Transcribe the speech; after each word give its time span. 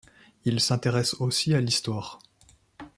Il 0.45 0.59
s’intéresse 0.61 1.13
aussi 1.19 1.53
à 1.53 1.61
l’histoire. 1.61 2.17